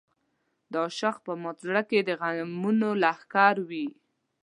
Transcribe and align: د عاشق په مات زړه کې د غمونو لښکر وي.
د 0.71 0.73
عاشق 0.83 1.15
په 1.25 1.31
مات 1.41 1.57
زړه 1.67 1.81
کې 1.89 1.99
د 2.07 2.09
غمونو 2.19 2.89
لښکر 3.03 3.55
وي. 3.69 3.87